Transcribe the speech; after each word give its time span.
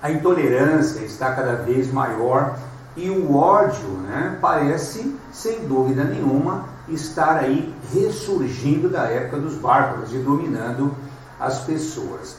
a 0.00 0.10
intolerância 0.10 1.00
está 1.00 1.34
cada 1.34 1.56
vez 1.56 1.92
maior 1.92 2.56
e 2.96 3.10
o 3.10 3.34
ódio 3.34 3.88
né, 4.06 4.38
parece, 4.40 5.14
sem 5.32 5.66
dúvida 5.66 6.04
nenhuma, 6.04 6.64
estar 6.88 7.36
aí 7.36 7.74
ressurgindo 7.92 8.88
da 8.88 9.04
época 9.04 9.38
dos 9.38 9.54
bárbaros 9.54 10.12
e 10.12 10.18
dominando 10.18 10.94
as 11.38 11.60
pessoas. 11.60 12.36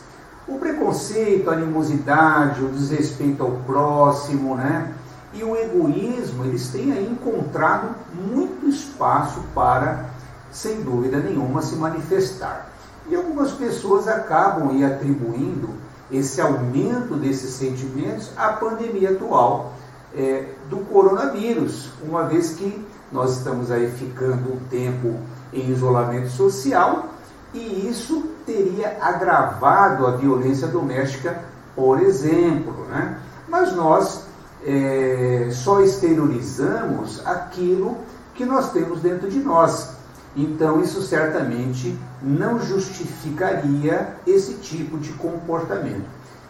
O 0.48 0.58
preconceito, 0.58 1.50
a 1.50 1.54
animosidade, 1.54 2.64
o 2.64 2.70
desrespeito 2.70 3.44
ao 3.44 3.52
próximo, 3.66 4.56
né? 4.56 4.94
E 5.32 5.44
o 5.44 5.56
egoísmo, 5.56 6.44
eles 6.46 6.70
têm 6.70 6.92
aí 6.92 7.08
encontrado 7.08 7.96
muito 8.16 8.68
espaço 8.68 9.42
para, 9.54 10.06
sem 10.52 10.82
dúvida 10.82 11.20
nenhuma, 11.20 11.62
se 11.62 11.76
manifestar. 11.76 12.72
E 13.08 13.16
algumas 13.16 13.52
pessoas 13.52 14.08
acabam 14.08 14.70
aí 14.70 14.84
atribuindo 14.84 15.70
esse 16.12 16.42
aumento 16.42 17.16
desses 17.16 17.52
sentimentos 17.54 18.32
à 18.36 18.54
pandemia 18.54 19.12
atual 19.12 19.74
é, 20.16 20.46
do 20.70 20.78
coronavírus, 20.86 21.90
uma 22.04 22.24
vez 22.24 22.52
que 22.52 22.86
nós 23.12 23.38
estamos 23.38 23.72
aí 23.72 23.92
ficando 23.92 24.54
um 24.54 24.60
tempo 24.70 25.16
em 25.54 25.70
isolamento 25.70 26.30
social 26.30 27.10
e 27.54 27.88
isso 27.88 28.24
teria 28.46 28.98
agravado 29.02 30.06
a 30.06 30.12
violência 30.12 30.68
doméstica, 30.68 31.44
por 31.76 32.00
exemplo. 32.02 32.86
Né? 32.90 33.20
Mas 33.48 33.76
nós 33.76 34.26
é, 34.66 35.50
só 35.52 35.82
exteriorizamos 35.82 37.26
aquilo 37.26 37.98
que 38.36 38.46
nós 38.46 38.72
temos 38.72 39.02
dentro 39.02 39.30
de 39.30 39.40
nós. 39.40 39.99
Então, 40.36 40.82
isso 40.82 41.02
certamente 41.02 41.98
não 42.22 42.60
justificaria 42.60 44.16
esse 44.28 44.56
tipo 44.56 44.98
de 44.98 45.12
comportamento. 45.14 46.06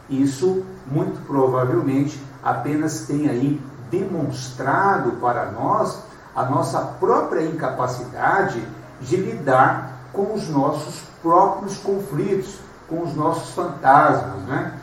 Isso, 0.10 0.64
muito 0.88 1.26
provavelmente, 1.26 2.22
apenas 2.44 3.02
tem 3.02 3.30
aí 3.30 3.62
demonstrado 3.90 5.14
para 5.14 5.52
nós 5.52 6.00
a 6.36 6.46
nossa 6.46 6.80
própria 6.80 7.44
incapacidade 7.44 8.62
de 9.02 9.16
lidar 9.18 10.00
com 10.12 10.34
os 10.34 10.50
nossos 10.50 11.02
próprios 11.22 11.78
conflitos, 11.78 12.60
com 12.88 13.04
os 13.04 13.16
nossos 13.16 13.54
fantasmas. 13.54 14.42
Né? 14.44 14.74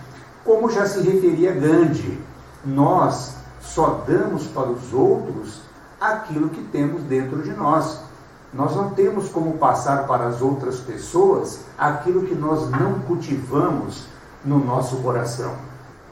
Como 0.44 0.70
já 0.70 0.86
se 0.86 1.00
referia 1.00 1.52
Gandhi, 1.52 2.20
nós 2.64 3.34
só 3.60 4.04
damos 4.06 4.46
para 4.46 4.68
os 4.68 4.92
outros 4.92 5.60
aquilo 6.00 6.48
que 6.48 6.62
temos 6.64 7.02
dentro 7.02 7.42
de 7.42 7.50
nós. 7.50 8.00
Nós 8.56 8.74
não 8.74 8.90
temos 8.90 9.28
como 9.28 9.58
passar 9.58 10.06
para 10.06 10.26
as 10.26 10.40
outras 10.40 10.80
pessoas 10.80 11.60
aquilo 11.76 12.22
que 12.22 12.34
nós 12.34 12.70
não 12.70 13.00
cultivamos 13.00 14.04
no 14.42 14.58
nosso 14.64 14.96
coração. 14.96 15.52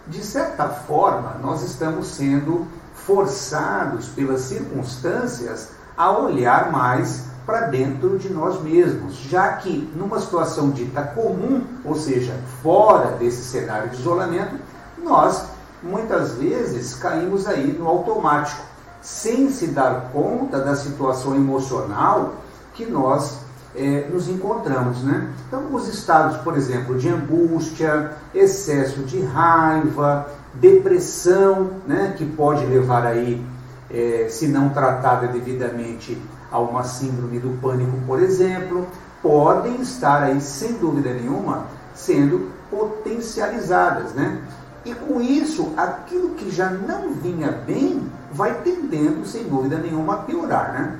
De 0.06 0.23
certa 0.23 0.69
forma, 0.69 1.36
nós 1.42 1.62
estamos 1.62 2.09
sendo 2.09 2.67
forçados 2.95 4.09
pelas 4.09 4.42
circunstâncias 4.42 5.70
a 5.97 6.11
olhar 6.11 6.70
mais 6.70 7.25
para 7.47 7.69
dentro 7.69 8.19
de 8.19 8.28
nós 8.28 8.62
mesmos, 8.62 9.14
já 9.14 9.55
que 9.55 9.91
numa 9.97 10.20
situação 10.20 10.70
dita 10.70 11.03
comum, 11.03 11.62
ou 11.84 11.95
seja, 11.95 12.34
fora 12.62 13.12
desse 13.12 13.42
cenário 13.42 13.91
de 13.91 13.97
isolamento, 13.97 14.56
nós 15.03 15.47
muitas 15.83 16.33
vezes 16.33 16.95
caímos 16.95 17.47
aí 17.47 17.73
no 17.73 17.86
automático, 17.86 18.62
sem 19.05 19.50
se 19.50 19.66
dar 19.66 20.08
conta 20.10 20.58
da 20.60 20.74
situação 20.74 21.36
emocional 21.36 22.36
que 22.72 22.86
nós 22.86 23.38
é, 23.77 24.08
nos 24.11 24.28
encontramos. 24.30 25.05
Né? 25.05 25.30
Então, 25.46 25.74
os 25.74 25.86
estados, 25.88 26.38
por 26.38 26.56
exemplo, 26.56 26.96
de 26.96 27.11
angústia, 27.11 28.12
excesso 28.34 29.02
de 29.02 29.20
raiva, 29.20 30.27
depressão, 30.55 31.70
né, 31.86 32.14
que 32.17 32.24
pode 32.24 32.64
levar 32.64 33.05
aí, 33.05 33.45
é, 33.90 34.29
se 34.30 34.48
não 34.48 34.70
tratada 34.70 35.29
devidamente, 35.29 36.20
a 36.50 36.58
uma 36.58 36.84
síndrome 36.84 37.39
do 37.40 37.61
pânico, 37.61 37.98
por 38.06 38.23
exemplo, 38.23 38.86
podem 39.20 39.83
estar 39.83 40.23
aí, 40.23 40.40
sem 40.40 40.74
dúvida 40.74 41.12
nenhuma, 41.12 41.67
sendo 41.95 42.52
potencializadas, 42.70 44.12
né? 44.12 44.40
E 44.84 44.95
com 44.95 45.20
isso, 45.20 45.73
aquilo 45.77 46.30
que 46.30 46.50
já 46.50 46.70
não 46.70 47.12
vinha 47.14 47.50
bem 47.50 48.02
vai 48.34 48.55
tendendo, 48.62 49.27
sem 49.27 49.45
dúvida 49.45 49.78
nenhuma, 49.78 50.14
a 50.14 50.18
piorar, 50.18 50.72
né? 50.72 50.98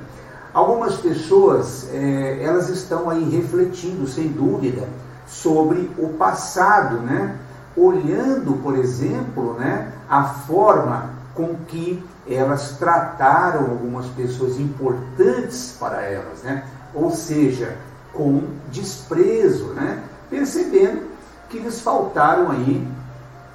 Algumas 0.53 0.97
pessoas, 0.97 1.89
é, 1.93 2.43
elas 2.43 2.69
estão 2.69 3.11
aí 3.11 3.28
refletindo, 3.28 4.06
sem 4.06 4.28
dúvida, 4.28 4.89
sobre 5.27 5.91
o 5.99 6.11
passado, 6.11 6.99
né? 6.99 7.37
Olhando, 7.77 8.62
por 8.62 8.77
exemplo, 8.77 9.55
né, 9.55 9.93
a 10.09 10.23
forma 10.23 11.11
com 11.34 11.56
que 11.67 12.00
elas 12.28 12.77
trataram 12.78 13.62
algumas 13.62 14.06
pessoas 14.06 14.61
importantes 14.61 15.77
para 15.78 16.03
elas, 16.03 16.43
né? 16.44 16.65
Ou 16.94 17.11
seja, 17.11 17.77
com 18.12 18.44
desprezo, 18.71 19.73
né? 19.75 20.05
Percebendo 20.31 21.03
que 21.50 21.59
lhes 21.59 21.81
faltaram 21.81 22.53
aí 22.53 22.87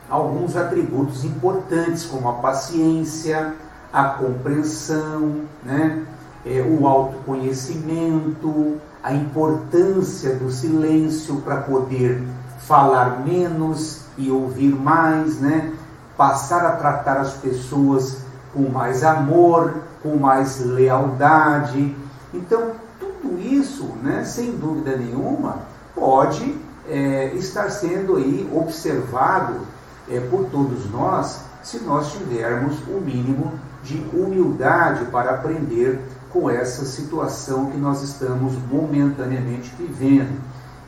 alguns 0.09 0.57
atributos 0.57 1.23
importantes, 1.23 2.03
como 2.05 2.27
a 2.27 2.33
paciência, 2.33 3.53
a 3.91 4.03
compreensão, 4.05 5.41
né? 5.63 6.05
é, 6.45 6.61
o 6.61 6.87
autoconhecimento, 6.87 8.77
a 9.03 9.13
importância 9.13 10.35
do 10.35 10.51
silêncio 10.51 11.37
para 11.41 11.57
poder 11.57 12.23
falar 12.59 13.21
menos 13.25 14.01
e 14.17 14.29
ouvir 14.31 14.75
mais, 14.75 15.39
né? 15.39 15.73
Passar 16.17 16.65
a 16.65 16.75
tratar 16.75 17.17
as 17.17 17.33
pessoas 17.33 18.17
com 18.53 18.69
mais 18.69 19.03
amor, 19.03 19.75
com 20.03 20.17
mais 20.17 20.59
lealdade. 20.59 21.95
Então, 22.33 22.71
tudo 22.99 23.39
isso, 23.39 23.85
né, 24.03 24.23
sem 24.25 24.51
dúvida 24.57 24.97
nenhuma, 24.97 25.59
pode 25.95 26.57
é, 26.87 27.33
estar 27.35 27.69
sendo 27.69 28.17
aí 28.17 28.49
observado 28.53 29.61
é, 30.09 30.19
por 30.19 30.45
todos 30.45 30.89
nós 30.91 31.41
se 31.63 31.79
nós 31.79 32.11
tivermos 32.11 32.75
o 32.87 32.99
mínimo 32.99 33.53
de 33.83 33.97
humildade 34.13 35.05
para 35.05 35.31
aprender 35.31 35.99
com 36.31 36.49
essa 36.49 36.85
situação 36.85 37.67
que 37.71 37.77
nós 37.77 38.01
estamos 38.01 38.53
momentaneamente 38.71 39.73
vivendo. 39.77 40.39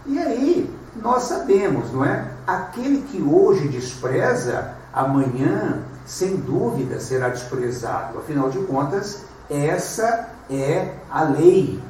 E 0.06 0.20
aí, 0.20 0.74
nós 0.96 1.24
sabemos, 1.24 1.92
não 1.92 2.06
é? 2.06 2.26
Aquele 2.46 3.02
que 3.04 3.22
hoje 3.22 3.68
despreza, 3.68 4.74
amanhã, 4.94 5.80
sem 6.06 6.36
dúvida, 6.36 7.00
será 7.00 7.30
desprezado. 7.30 8.20
Afinal 8.20 8.50
de 8.50 8.60
contas, 8.60 9.24
essa 9.50 10.30
é 10.50 10.94
a 11.10 11.24
lei. 11.24 11.82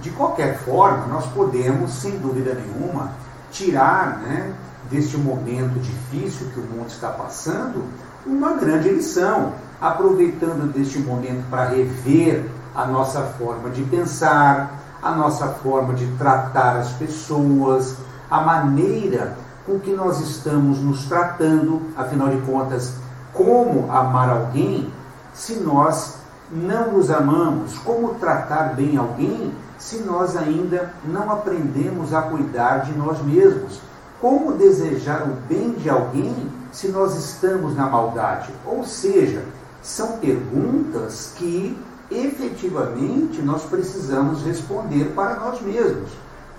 De 0.00 0.10
qualquer 0.10 0.58
forma, 0.58 1.06
nós 1.06 1.26
podemos, 1.26 1.90
sem 1.92 2.18
dúvida 2.18 2.54
nenhuma, 2.54 3.12
tirar 3.50 4.18
né, 4.18 4.52
deste 4.90 5.16
momento 5.16 5.80
difícil 5.80 6.48
que 6.52 6.60
o 6.60 6.62
mundo 6.62 6.88
está 6.88 7.08
passando 7.08 7.84
uma 8.26 8.54
grande 8.54 8.88
lição, 8.88 9.52
aproveitando 9.80 10.72
deste 10.72 10.98
momento 10.98 11.48
para 11.48 11.68
rever 11.68 12.44
a 12.74 12.84
nossa 12.86 13.22
forma 13.22 13.70
de 13.70 13.82
pensar, 13.84 14.80
a 15.02 15.12
nossa 15.12 15.46
forma 15.48 15.94
de 15.94 16.06
tratar 16.18 16.76
as 16.76 16.90
pessoas, 16.92 17.96
a 18.30 18.40
maneira 18.40 19.36
com 19.64 19.78
que 19.78 19.92
nós 19.92 20.20
estamos 20.20 20.78
nos 20.78 21.04
tratando, 21.04 21.82
afinal 21.96 22.28
de 22.28 22.40
contas, 22.42 22.94
como 23.32 23.90
amar 23.90 24.30
alguém 24.30 24.92
se 25.32 25.56
nós 25.56 26.16
não 26.50 26.92
nos 26.92 27.10
amamos, 27.10 27.76
como 27.78 28.14
tratar 28.14 28.74
bem 28.74 28.96
alguém 28.96 29.52
se 29.78 29.98
nós 29.98 30.36
ainda 30.36 30.92
não 31.04 31.30
aprendemos 31.30 32.14
a 32.14 32.22
cuidar 32.22 32.78
de 32.78 32.96
nós 32.96 33.20
mesmos, 33.22 33.80
como 34.20 34.52
desejar 34.52 35.22
o 35.22 35.34
bem 35.48 35.72
de 35.72 35.90
alguém 35.90 36.34
se 36.72 36.88
nós 36.88 37.16
estamos 37.16 37.76
na 37.76 37.88
maldade. 37.88 38.50
Ou 38.64 38.84
seja, 38.84 39.42
são 39.82 40.18
perguntas 40.18 41.32
que 41.36 41.76
efetivamente 42.10 43.42
nós 43.42 43.62
precisamos 43.64 44.42
responder 44.42 45.12
para 45.14 45.36
nós 45.36 45.60
mesmos. 45.60 46.10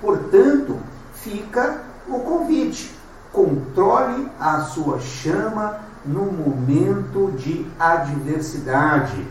Portanto, 0.02 0.78
fica 1.14 1.82
o 2.08 2.20
convite. 2.20 2.96
Controle 3.32 4.30
a 4.40 4.62
sua 4.62 5.00
chama 5.00 5.80
no 6.06 6.26
momento 6.32 7.32
de 7.38 7.66
adversidade. 7.80 9.26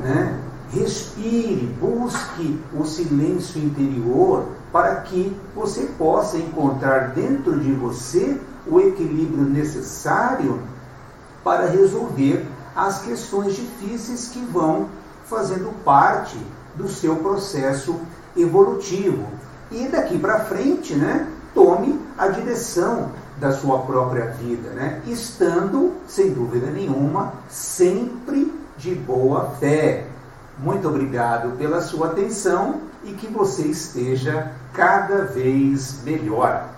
Né? 0.00 0.38
Respire, 0.72 1.66
busque 1.78 2.58
o 2.74 2.84
silêncio 2.84 3.62
interior 3.62 4.46
para 4.72 4.96
que 5.02 5.36
você 5.54 5.82
possa 5.98 6.38
encontrar 6.38 7.10
dentro 7.10 7.60
de 7.60 7.72
você 7.72 8.40
o 8.66 8.80
equilíbrio 8.80 9.44
necessário 9.44 10.62
para 11.44 11.66
resolver 11.66 12.46
as 12.74 13.02
questões 13.02 13.54
difíceis 13.54 14.28
que 14.28 14.40
vão 14.46 14.88
fazendo 15.26 15.72
parte 15.84 16.38
do 16.74 16.88
seu 16.88 17.16
processo 17.16 18.00
evolutivo. 18.34 19.26
E 19.70 19.88
daqui 19.88 20.18
para 20.18 20.40
frente, 20.40 20.94
né, 20.94 21.28
tome 21.54 22.00
a 22.16 22.28
direção 22.28 23.10
da 23.38 23.52
sua 23.52 23.80
própria 23.80 24.26
vida, 24.26 24.70
né? 24.70 25.02
estando, 25.06 25.92
sem 26.06 26.32
dúvida 26.32 26.70
nenhuma, 26.70 27.32
sempre 27.48 28.52
de 28.76 28.94
boa 28.94 29.50
fé. 29.58 30.06
Muito 30.58 30.88
obrigado 30.88 31.56
pela 31.56 31.80
sua 31.80 32.08
atenção 32.08 32.82
e 33.04 33.12
que 33.12 33.26
você 33.26 33.62
esteja 33.62 34.52
cada 34.72 35.24
vez 35.24 36.02
melhor. 36.04 36.68